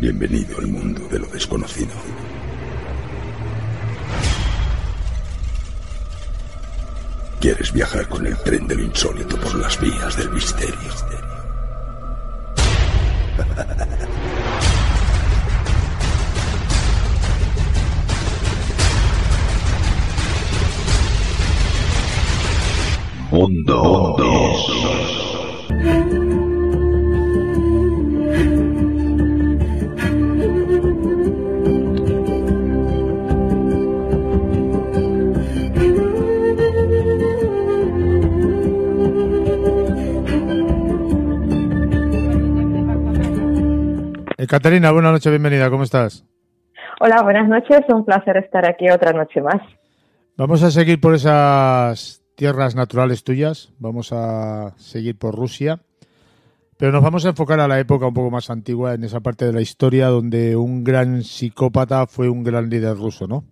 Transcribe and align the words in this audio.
Bienvenido 0.00 0.56
al 0.56 0.66
mundo 0.66 1.06
de 1.10 1.18
lo 1.18 1.26
desconocido. 1.26 1.92
¿Quieres 7.38 7.70
viajar 7.70 8.08
con 8.08 8.26
el 8.26 8.34
tren 8.38 8.66
de 8.66 8.76
lo 8.76 8.84
insólito 8.84 9.36
por 9.36 9.56
las 9.56 9.78
vías 9.78 10.16
del 10.16 10.30
misterio? 10.30 10.74
Mundo, 23.30 24.16
Eh, 25.82 26.39
Caterina, 44.50 44.90
buenas 44.90 45.12
noches, 45.12 45.30
bienvenida, 45.30 45.70
¿cómo 45.70 45.84
estás? 45.84 46.26
Hola, 46.98 47.22
buenas 47.22 47.48
noches, 47.48 47.82
un 47.88 48.04
placer 48.04 48.36
estar 48.36 48.68
aquí 48.68 48.90
otra 48.90 49.12
noche 49.12 49.40
más. 49.40 49.62
Vamos 50.36 50.64
a 50.64 50.72
seguir 50.72 51.00
por 51.00 51.14
esas 51.14 52.24
tierras 52.34 52.74
naturales 52.74 53.22
tuyas, 53.22 53.72
vamos 53.78 54.12
a 54.12 54.74
seguir 54.76 55.16
por 55.16 55.36
Rusia, 55.36 55.78
pero 56.76 56.90
nos 56.90 57.00
vamos 57.00 57.24
a 57.24 57.28
enfocar 57.28 57.60
a 57.60 57.68
la 57.68 57.78
época 57.78 58.08
un 58.08 58.14
poco 58.14 58.32
más 58.32 58.50
antigua, 58.50 58.94
en 58.94 59.04
esa 59.04 59.20
parte 59.20 59.44
de 59.44 59.52
la 59.52 59.60
historia 59.60 60.08
donde 60.08 60.56
un 60.56 60.82
gran 60.82 61.22
psicópata 61.22 62.08
fue 62.08 62.28
un 62.28 62.42
gran 62.42 62.68
líder 62.68 62.96
ruso, 62.96 63.28
¿no? 63.28 63.44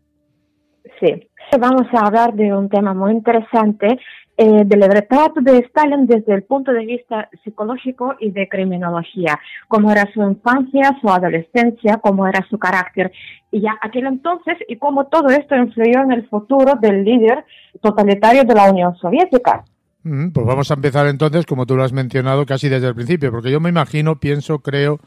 Sí, 0.99 1.28
vamos 1.57 1.87
a 1.93 2.07
hablar 2.07 2.35
de 2.35 2.53
un 2.53 2.69
tema 2.69 2.93
muy 2.93 3.13
interesante, 3.13 3.99
eh, 4.37 4.63
del 4.65 4.83
retrato 4.83 5.41
de 5.41 5.59
Stalin 5.59 6.07
desde 6.07 6.33
el 6.33 6.45
punto 6.45 6.73
de 6.73 6.87
vista 6.87 7.29
psicológico 7.43 8.15
y 8.21 8.31
de 8.31 8.49
criminología, 8.49 9.39
cómo 9.67 9.91
era 9.91 10.09
su 10.13 10.23
infancia, 10.23 10.97
su 11.01 11.09
adolescencia, 11.09 11.97
cómo 11.97 12.27
era 12.27 12.47
su 12.49 12.57
carácter, 12.57 13.11
y 13.51 13.61
ya 13.63 13.77
aquel 13.81 14.07
entonces, 14.07 14.57
y 14.69 14.77
cómo 14.77 15.07
todo 15.07 15.29
esto 15.31 15.57
influyó 15.57 16.03
en 16.03 16.13
el 16.13 16.29
futuro 16.29 16.75
del 16.81 17.05
líder 17.05 17.45
totalitario 17.81 18.45
de 18.45 18.55
la 18.55 18.71
Unión 18.71 18.95
Soviética. 18.97 19.65
Mm, 20.05 20.31
Pues 20.31 20.47
vamos 20.47 20.71
a 20.71 20.75
empezar 20.75 21.09
entonces, 21.09 21.45
como 21.45 21.67
tú 21.67 21.75
lo 21.75 21.83
has 21.83 21.93
mencionado, 21.93 22.47
casi 22.47 22.69
desde 22.69 22.87
el 22.87 22.95
principio, 22.95 23.33
porque 23.33 23.51
yo 23.51 23.59
me 23.59 23.71
imagino, 23.71 24.21
pienso, 24.21 24.61
creo 24.61 25.01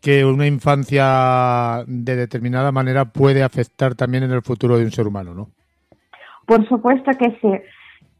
que 0.00 0.24
una 0.24 0.46
infancia 0.46 1.84
de 1.86 2.16
determinada 2.16 2.70
manera 2.70 3.06
puede 3.06 3.42
afectar 3.42 3.94
también 3.94 4.24
en 4.24 4.32
el 4.32 4.42
futuro 4.42 4.78
de 4.78 4.84
un 4.84 4.92
ser 4.92 5.06
humano, 5.06 5.34
¿no? 5.34 5.48
Por 6.52 6.68
supuesto 6.68 7.10
que 7.18 7.30
sí. 7.40 7.50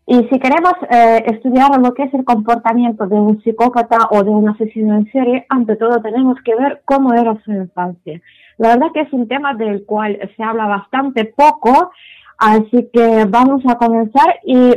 Y 0.07 0.27
si 0.29 0.41
queremos 0.41 0.73
eh, 0.91 1.23
estudiar 1.27 1.79
lo 1.79 1.93
que 1.93 2.05
es 2.05 2.15
el 2.15 2.25
comportamiento 2.25 3.07
de 3.07 3.15
un 3.15 3.43
psicópata 3.43 4.09
o 4.11 4.25
de 4.25 4.31
un 4.31 4.49
asesino 4.49 4.97
en 4.97 5.13
serie, 5.13 5.45
ante 5.51 5.77
todo 5.77 6.01
tenemos 6.01 6.39
que 6.43 6.55
ver 6.55 6.81
cómo 6.87 7.13
era 7.13 7.39
su 7.45 7.53
infancia. 7.53 8.23
La 8.57 8.69
verdad 8.69 8.87
que 8.95 9.03
es 9.03 9.13
un 9.13 9.29
tema 9.29 9.53
del 9.53 9.85
cual 9.85 10.19
se 10.35 10.43
habla 10.43 10.67
bastante 10.67 11.27
poco, 11.27 11.93
así 12.39 12.89
que 12.91 13.27
vamos 13.29 13.63
a 13.69 13.77
comenzar. 13.77 14.41
¿Y 14.45 14.73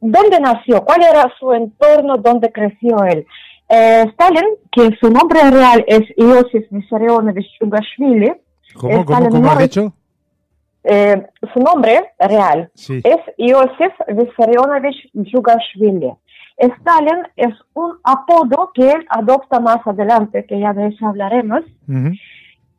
dónde 0.00 0.38
nació? 0.40 0.84
¿Cuál 0.84 1.02
era 1.02 1.32
su 1.40 1.52
entorno? 1.52 2.16
¿Dónde 2.16 2.52
creció 2.52 2.96
él? 3.04 3.26
Eh, 3.68 4.04
Stalin, 4.12 4.54
que 4.70 4.96
su 5.00 5.10
nombre 5.10 5.40
real 5.50 5.84
es 5.88 6.02
Iosif 6.16 6.70
Vissarionovich 6.70 7.58
Chugashvili. 7.58 8.32
¿Cómo, 8.74 9.04
cómo, 9.04 9.28
cómo 9.30 9.50
has 9.50 9.58
dicho? 9.58 9.92
Eh, 10.84 11.26
su 11.52 11.60
nombre 11.60 12.12
real 12.18 12.70
Sí. 12.74 13.00
es 13.04 13.18
Iosif 13.36 13.92
Vissarionovich 14.08 15.10
Jugashvili. 15.30 16.12
Stalin 16.56 17.22
es 17.36 17.54
un 17.74 17.98
apodo 18.04 18.70
que 18.74 18.90
él 18.90 19.06
adopta 19.08 19.60
más 19.60 19.86
adelante, 19.86 20.44
que 20.44 20.60
ya 20.60 20.72
de 20.74 20.88
eso 20.88 21.06
hablaremos. 21.06 21.62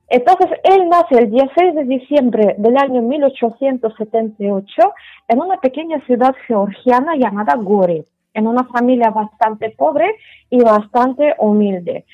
Entonces, 0.08 0.50
él 0.64 0.88
nace 0.90 1.16
el 1.18 1.32
16 1.32 1.74
de 1.76 1.86
diciembre 1.86 2.56
del 2.58 2.78
año 2.78 3.02
1878 3.02 4.94
en 5.30 5.40
una 5.42 5.58
pequeña 5.58 6.00
ciudad 6.06 6.36
georgiana 6.48 7.16
llamada 7.16 7.56
Gori, 7.56 8.04
en 8.34 8.48
una 8.48 8.66
familia 8.66 9.10
bastante 9.10 9.70
pobre 9.72 10.16
y 10.50 10.62
bastante 10.62 11.34
humilde. 11.40 12.06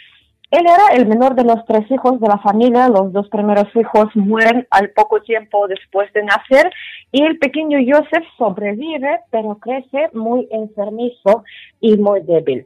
Él 0.50 0.66
era 0.66 0.96
el 0.96 1.08
menor 1.08 1.36
de 1.36 1.44
los 1.44 1.66
tres 1.66 1.90
hijos 1.92 2.22
de 2.22 2.28
la 2.28 2.38
familia, 2.38 2.88
los 2.88 3.12
dos 3.12 3.28
primeros 3.28 3.68
hijos 3.76 4.16
mueren 4.16 4.66
al 4.72 4.92
poco 4.92 5.22
tiempo 5.22 5.68
después 5.68 6.12
de 6.14 6.24
nacer 6.24 6.72
y 7.12 7.24
el 7.24 7.38
pequeño 7.38 7.80
Joseph 7.86 8.24
sobrevive, 8.38 9.20
pero 9.30 9.58
crece 9.60 10.10
muy 10.14 10.48
enfermizo 10.50 11.44
y 11.82 11.98
muy 11.98 12.22
débil. 12.22 12.66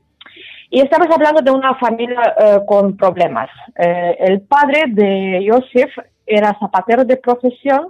Y 0.69 0.79
estamos 0.79 1.07
hablando 1.11 1.41
de 1.41 1.51
una 1.51 1.75
familia 1.75 2.35
eh, 2.37 2.59
con 2.67 2.95
problemas. 2.95 3.49
Eh, 3.75 4.15
el 4.19 4.41
padre 4.41 4.83
de 4.87 5.45
Joseph 5.49 5.91
era 6.25 6.57
zapatero 6.59 7.03
de 7.03 7.17
profesión 7.17 7.87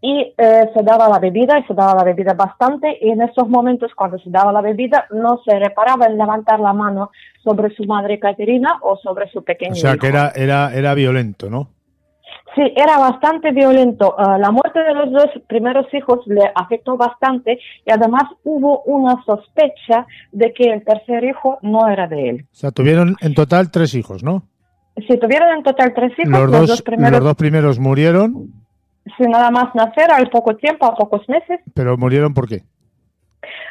y 0.00 0.32
eh, 0.38 0.70
se 0.74 0.82
daba 0.82 1.08
la 1.08 1.18
bebida 1.18 1.58
y 1.58 1.64
se 1.64 1.74
daba 1.74 1.94
la 1.94 2.04
bebida 2.04 2.34
bastante 2.34 2.98
y 3.00 3.10
en 3.10 3.22
esos 3.22 3.48
momentos 3.48 3.92
cuando 3.96 4.18
se 4.18 4.30
daba 4.30 4.52
la 4.52 4.60
bebida 4.60 5.06
no 5.10 5.40
se 5.44 5.58
reparaba 5.58 6.06
en 6.06 6.16
levantar 6.16 6.60
la 6.60 6.72
mano 6.72 7.10
sobre 7.42 7.74
su 7.74 7.84
madre 7.84 8.20
Caterina 8.20 8.78
o 8.82 8.96
sobre 8.96 9.28
su 9.30 9.42
pequeño 9.42 9.72
O 9.72 9.76
sea, 9.76 9.90
hijo. 9.92 10.00
que 10.00 10.06
era, 10.08 10.30
era, 10.36 10.72
era 10.72 10.94
violento, 10.94 11.50
¿no? 11.50 11.70
Sí, 12.54 12.62
era 12.76 12.98
bastante 12.98 13.52
violento. 13.52 14.14
Ah, 14.18 14.38
la 14.38 14.50
muerte 14.50 14.80
de 14.80 14.94
los 14.94 15.12
dos 15.12 15.26
primeros 15.48 15.86
hijos 15.92 16.20
le 16.26 16.42
afectó 16.54 16.96
bastante 16.96 17.58
y 17.84 17.90
además 17.90 18.24
hubo 18.44 18.82
una 18.82 19.22
sospecha 19.24 20.06
de 20.32 20.52
que 20.52 20.72
el 20.72 20.84
tercer 20.84 21.24
hijo 21.24 21.58
no 21.62 21.88
era 21.88 22.06
de 22.06 22.30
él. 22.30 22.46
O 22.50 22.54
sea, 22.56 22.70
tuvieron 22.70 23.16
en 23.20 23.34
total 23.34 23.70
tres 23.70 23.94
hijos, 23.94 24.22
¿no? 24.22 24.44
Si 24.96 25.18
tuvieron 25.18 25.58
en 25.58 25.62
total 25.62 25.92
tres 25.94 26.12
hijos, 26.18 26.30
Los 26.32 26.42
los, 26.42 26.50
dos, 26.52 26.68
dos 26.68 26.82
primeros, 26.82 27.12
los 27.12 27.24
dos 27.24 27.36
primeros 27.36 27.78
murieron, 27.78 28.52
sin 29.16 29.30
nada 29.30 29.50
más 29.50 29.74
nacer, 29.74 30.10
al 30.10 30.28
poco 30.30 30.56
tiempo, 30.56 30.86
a 30.86 30.94
pocos 30.94 31.28
meses, 31.28 31.60
pero 31.74 31.96
murieron 31.96 32.34
¿por 32.34 32.48
qué? 32.48 32.62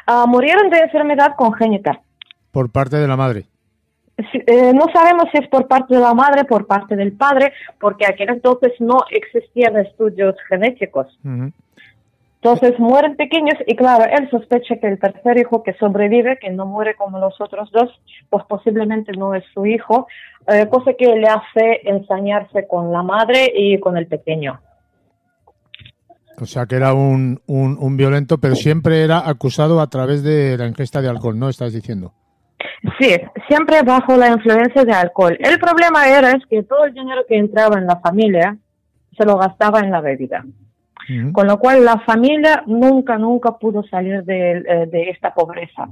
ah, 0.06 0.24
murieron 0.26 0.70
de 0.70 0.78
enfermedad 0.78 1.34
congénita. 1.36 2.00
Por 2.50 2.70
parte 2.70 2.96
de 2.96 3.06
la 3.06 3.16
madre. 3.16 3.46
Sí, 4.32 4.42
eh, 4.46 4.72
no 4.74 4.86
sabemos 4.92 5.26
si 5.30 5.38
es 5.38 5.48
por 5.48 5.68
parte 5.68 5.94
de 5.94 6.00
la 6.00 6.12
madre, 6.12 6.44
por 6.44 6.66
parte 6.66 6.96
del 6.96 7.12
padre, 7.12 7.52
porque 7.78 8.04
aquel 8.04 8.30
entonces 8.30 8.72
no 8.80 9.04
existían 9.10 9.76
estudios 9.76 10.34
genéticos. 10.48 11.06
Ujú. 11.24 11.52
Entonces 12.40 12.78
mueren 12.78 13.16
pequeños 13.16 13.54
y 13.66 13.74
claro, 13.74 14.04
él 14.04 14.28
sospecha 14.30 14.76
que 14.76 14.86
el 14.86 14.98
tercer 14.98 15.38
hijo 15.38 15.62
que 15.64 15.72
sobrevive, 15.74 16.38
que 16.38 16.50
no 16.50 16.66
muere 16.66 16.94
como 16.94 17.18
los 17.18 17.40
otros 17.40 17.70
dos, 17.72 17.90
pues 18.30 18.44
posiblemente 18.44 19.12
no 19.12 19.34
es 19.34 19.44
su 19.52 19.66
hijo, 19.66 20.06
eh, 20.46 20.68
cosa 20.68 20.92
que 20.94 21.06
le 21.16 21.26
hace 21.26 21.80
ensañarse 21.84 22.66
con 22.68 22.92
la 22.92 23.02
madre 23.02 23.52
y 23.54 23.80
con 23.80 23.96
el 23.96 24.06
pequeño. 24.06 24.60
O 26.40 26.46
sea, 26.46 26.66
que 26.66 26.76
era 26.76 26.94
un, 26.94 27.40
un, 27.46 27.76
un 27.80 27.96
violento, 27.96 28.38
pero 28.38 28.54
siempre 28.54 29.02
era 29.02 29.28
acusado 29.28 29.80
a 29.80 29.88
través 29.88 30.22
de 30.22 30.56
la 30.56 30.66
ingesta 30.66 31.02
de 31.02 31.08
alcohol, 31.08 31.38
¿no? 31.38 31.48
Estás 31.48 31.72
diciendo. 31.72 32.12
Sí, 33.00 33.14
siempre 33.48 33.82
bajo 33.82 34.16
la 34.16 34.28
influencia 34.28 34.84
de 34.84 34.92
alcohol. 34.92 35.36
El 35.40 35.58
problema 35.58 36.08
era 36.08 36.30
es 36.30 36.44
que 36.48 36.62
todo 36.62 36.84
el 36.84 36.94
dinero 36.94 37.22
que 37.28 37.36
entraba 37.36 37.78
en 37.78 37.86
la 37.86 37.98
familia 38.00 38.56
se 39.16 39.24
lo 39.24 39.36
gastaba 39.36 39.80
en 39.80 39.90
la 39.90 40.00
bebida. 40.00 40.44
Con 41.32 41.46
lo 41.46 41.58
cual 41.58 41.86
la 41.86 41.98
familia 42.00 42.62
nunca, 42.66 43.16
nunca 43.16 43.56
pudo 43.56 43.82
salir 43.82 44.22
de, 44.24 44.58
eh, 44.58 44.86
de 44.92 45.08
esta 45.08 45.32
pobreza. 45.32 45.88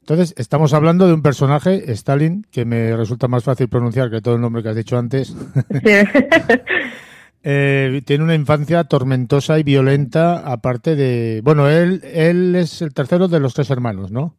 Entonces, 0.00 0.34
estamos 0.36 0.74
hablando 0.74 1.06
de 1.06 1.14
un 1.14 1.22
personaje, 1.22 1.92
Stalin, 1.92 2.44
que 2.50 2.64
me 2.64 2.96
resulta 2.96 3.28
más 3.28 3.44
fácil 3.44 3.68
pronunciar 3.68 4.10
que 4.10 4.20
todo 4.20 4.34
el 4.34 4.40
nombre 4.40 4.64
que 4.64 4.70
has 4.70 4.76
dicho 4.76 4.98
antes. 4.98 5.28
Sí. 5.28 5.94
Eh, 7.46 8.00
tiene 8.06 8.24
una 8.24 8.34
infancia 8.34 8.84
tormentosa 8.84 9.58
y 9.58 9.62
violenta, 9.64 10.38
aparte 10.50 10.96
de... 10.96 11.42
Bueno, 11.44 11.68
él, 11.68 12.00
él 12.02 12.56
es 12.56 12.80
el 12.80 12.94
tercero 12.94 13.28
de 13.28 13.38
los 13.38 13.52
tres 13.52 13.68
hermanos, 13.68 14.10
¿no? 14.10 14.38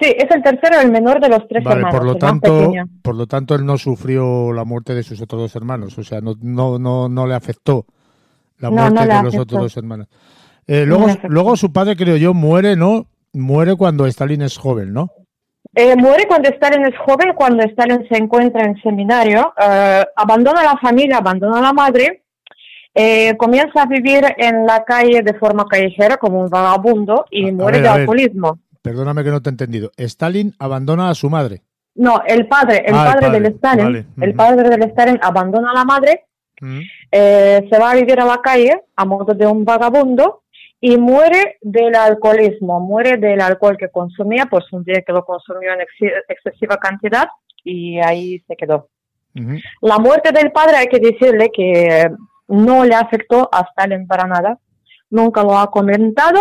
Sí, 0.00 0.12
es 0.16 0.28
el 0.34 0.42
tercero, 0.42 0.80
el 0.80 0.90
menor 0.90 1.20
de 1.20 1.28
los 1.28 1.46
tres 1.46 1.62
Vale, 1.62 1.76
hermanos. 1.82 1.98
por 1.98 2.06
lo 2.06 2.14
tanto, 2.16 2.72
por 3.02 3.14
lo 3.14 3.26
tanto 3.28 3.54
él 3.54 3.64
no 3.64 3.78
sufrió 3.78 4.52
la 4.52 4.64
muerte 4.64 4.94
de 4.94 5.04
sus 5.04 5.20
otros 5.20 5.42
dos 5.42 5.54
hermanos, 5.56 5.96
o 5.98 6.02
sea, 6.02 6.20
no, 6.20 6.34
no, 6.40 6.78
no, 6.80 7.08
no 7.08 7.26
le 7.26 7.34
afectó 7.34 7.86
la 8.58 8.70
muerte 8.70 8.94
no 8.94 9.00
de 9.02 9.06
los 9.06 9.18
afectó. 9.18 9.42
otros 9.42 9.62
dos 9.62 9.76
hermanos. 9.76 10.08
Eh, 10.66 10.86
luego, 10.86 11.06
luego 11.28 11.56
su 11.56 11.72
padre, 11.72 11.96
creo 11.96 12.16
yo, 12.16 12.34
muere, 12.34 12.76
¿no? 12.76 13.06
Muere 13.32 13.76
cuando 13.76 14.06
Stalin 14.06 14.42
es 14.42 14.56
joven, 14.56 14.92
¿no? 14.92 15.10
Eh, 15.74 15.94
muere 15.96 16.26
cuando 16.26 16.48
Stalin 16.50 16.84
es 16.86 16.98
joven, 16.98 17.32
cuando 17.34 17.62
Stalin 17.62 18.06
se 18.08 18.16
encuentra 18.18 18.64
en 18.64 18.80
seminario, 18.82 19.52
eh, 19.56 20.04
abandona 20.16 20.62
la 20.64 20.76
familia, 20.78 21.18
abandona 21.18 21.58
a 21.58 21.62
la 21.62 21.72
madre, 21.72 22.24
eh, 22.92 23.36
comienza 23.36 23.82
a 23.82 23.86
vivir 23.86 24.24
en 24.36 24.66
la 24.66 24.84
calle 24.84 25.22
de 25.22 25.34
forma 25.34 25.66
callejera 25.68 26.16
como 26.16 26.40
un 26.40 26.48
vagabundo 26.48 27.24
y 27.30 27.48
A- 27.48 27.52
muere 27.52 27.78
ver, 27.80 27.82
de 27.82 27.88
alcoholismo. 27.88 28.58
Perdóname 28.82 29.22
que 29.22 29.30
no 29.30 29.40
te 29.40 29.48
he 29.50 29.52
entendido. 29.52 29.92
Stalin 29.96 30.54
abandona 30.58 31.10
a 31.10 31.14
su 31.14 31.30
madre. 31.30 31.62
No, 31.94 32.20
el 32.26 32.48
padre, 32.48 32.82
el 32.86 32.94
Ah, 32.94 33.02
el 33.02 33.06
padre, 33.12 33.26
padre, 33.26 33.40
del 33.40 33.52
Stalin, 33.54 33.84
vale, 33.84 34.06
el 34.22 34.34
padre 34.34 34.68
del 34.70 34.82
Stalin 34.90 35.18
abandona 35.22 35.70
a 35.70 35.74
la 35.74 35.84
madre, 35.84 36.24
eh, 37.12 37.66
se 37.70 37.78
va 37.78 37.90
a 37.92 37.94
vivir 37.94 38.18
a 38.20 38.24
la 38.24 38.40
calle 38.42 38.82
a 38.96 39.04
modo 39.04 39.34
de 39.34 39.46
un 39.46 39.64
vagabundo 39.64 40.42
y 40.80 40.96
muere 40.96 41.58
del 41.60 41.94
alcoholismo, 41.94 42.80
muere 42.80 43.16
del 43.18 43.40
alcohol 43.40 43.76
que 43.76 43.90
consumía, 43.90 44.46
pues 44.46 44.64
un 44.72 44.82
día 44.84 45.02
que 45.06 45.12
lo 45.12 45.24
consumió 45.24 45.72
en 45.74 45.80
exi- 45.80 46.12
excesiva 46.28 46.76
cantidad 46.78 47.28
y 47.64 47.98
ahí 48.00 48.38
se 48.48 48.56
quedó. 48.56 48.88
Ujú. 49.38 49.58
La 49.82 49.98
muerte 49.98 50.32
del 50.32 50.50
padre 50.52 50.76
hay 50.78 50.86
que 50.86 50.98
decirle 50.98 51.50
que 51.52 52.10
no 52.48 52.84
le 52.84 52.94
afectó 52.94 53.48
a 53.52 53.60
Stalin 53.70 54.06
para 54.06 54.26
nada, 54.26 54.58
nunca 55.10 55.42
lo 55.42 55.56
ha 55.58 55.70
comentado, 55.70 56.40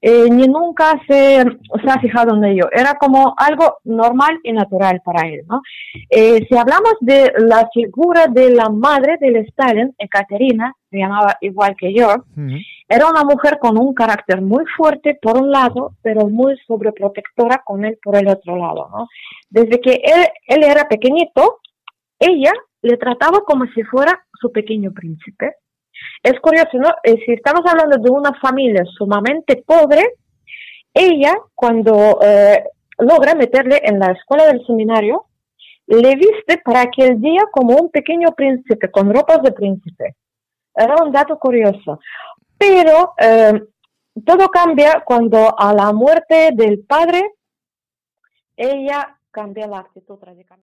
eh, 0.00 0.30
ni 0.30 0.46
nunca 0.46 0.92
se, 1.08 1.42
se 1.82 1.90
ha 1.90 1.98
fijado 2.00 2.36
en 2.36 2.44
ello. 2.44 2.68
Era 2.72 2.94
como 2.94 3.34
algo 3.36 3.78
normal 3.84 4.38
y 4.44 4.52
natural 4.52 5.02
para 5.04 5.26
él. 5.28 5.40
¿no? 5.48 5.60
Eh, 6.08 6.46
si 6.48 6.56
hablamos 6.56 6.92
de 7.00 7.32
la 7.38 7.68
figura 7.74 8.28
de 8.28 8.50
la 8.54 8.68
madre 8.70 9.16
del 9.20 9.36
Stalin, 9.46 9.92
Ekaterina, 9.98 10.72
se 10.90 10.98
llamaba 10.98 11.36
igual 11.40 11.74
que 11.76 11.92
yo, 11.92 12.14
Ujú. 12.36 12.56
Era 12.88 13.06
una 13.06 13.22
mujer 13.22 13.58
con 13.58 13.78
un 13.78 13.92
carácter 13.92 14.40
muy 14.40 14.64
fuerte 14.76 15.18
por 15.20 15.36
un 15.36 15.50
lado, 15.50 15.92
pero 16.02 16.26
muy 16.28 16.56
sobreprotectora 16.66 17.62
con 17.64 17.84
él 17.84 17.98
por 18.02 18.16
el 18.16 18.28
otro 18.28 18.56
lado. 18.56 18.88
¿no? 18.90 19.08
Desde 19.50 19.78
que 19.80 20.00
él, 20.46 20.64
era 20.64 20.88
pequeñito, 20.88 21.58
ella 22.18 22.52
le 22.80 22.96
trataba 22.96 23.40
como 23.40 23.66
si 23.74 23.82
fuera 23.82 24.24
su 24.40 24.50
pequeño 24.50 24.92
príncipe. 24.92 25.56
Es 26.22 26.40
curioso, 26.40 26.78
¿no? 26.78 26.88
Eh, 27.02 27.16
si 27.26 27.32
estamos 27.32 27.62
hablando 27.66 27.98
de 27.98 28.10
una 28.10 28.32
familia 28.40 28.84
sumamente 28.96 29.62
pobre, 29.66 30.14
ella 30.94 31.34
cuando 31.54 32.20
eh, 32.22 32.64
logra 32.98 33.34
meterle 33.34 33.80
en 33.82 33.98
la 33.98 34.12
escuela 34.12 34.46
del 34.46 34.64
seminario, 34.64 35.26
le 35.86 36.14
viste 36.16 36.58
para 36.64 36.82
aquel 36.82 37.20
día 37.20 37.42
como 37.50 37.76
un 37.76 37.90
pequeño 37.90 38.28
príncipe, 38.36 38.90
con 38.90 39.12
ropas 39.12 39.42
de 39.42 39.52
príncipe. 39.52 40.14
Era 40.74 40.94
un 41.02 41.10
dato 41.10 41.38
curioso. 41.38 41.98
Pero 42.58 43.14
eh, 43.18 43.52
todo 44.24 44.48
cambia 44.48 45.02
cuando 45.04 45.58
a 45.58 45.72
la 45.72 45.92
muerte 45.92 46.50
del 46.54 46.80
padre, 46.80 47.34
ella 48.56 49.18
cambia 49.30 49.66
la 49.66 49.78
actitud 49.78 50.18
radicalmente. 50.20 50.68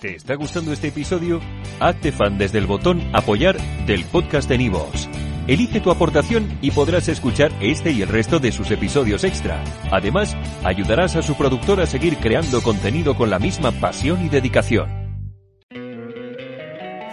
¿Te 0.00 0.14
está 0.14 0.34
gustando 0.34 0.72
este 0.72 0.88
episodio? 0.88 1.40
Hazte 1.78 2.10
fan 2.10 2.38
desde 2.38 2.58
el 2.58 2.66
botón 2.66 3.02
Apoyar 3.12 3.58
del 3.86 4.04
podcast 4.04 4.48
de 4.48 4.58
Nivos. 4.58 5.08
Elige 5.46 5.80
tu 5.80 5.90
aportación 5.90 6.58
y 6.62 6.70
podrás 6.70 7.08
escuchar 7.08 7.52
este 7.60 7.90
y 7.90 8.02
el 8.02 8.08
resto 8.08 8.38
de 8.38 8.52
sus 8.52 8.70
episodios 8.70 9.24
extra. 9.24 9.62
Además, 9.90 10.36
ayudarás 10.64 11.16
a 11.16 11.22
su 11.22 11.36
productor 11.36 11.80
a 11.80 11.86
seguir 11.86 12.16
creando 12.18 12.62
contenido 12.62 13.14
con 13.14 13.30
la 13.30 13.38
misma 13.38 13.72
pasión 13.72 14.24
y 14.24 14.28
dedicación. 14.28 14.99